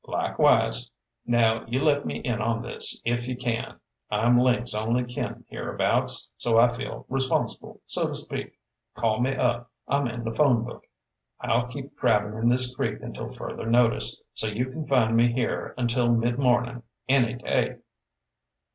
[0.07, 0.89] "Likewise.
[1.27, 3.79] Now, you let me in on this if you can.
[4.09, 8.57] I'm Link's only kin hereabouts, so I feel responsible, so to speak.
[8.95, 9.69] Call me up.
[9.87, 10.85] I'm in the phone book.
[11.39, 15.75] I'll keep crabbin' in this creek until further notice, so you can find me here
[15.77, 17.75] until midmornin' any day."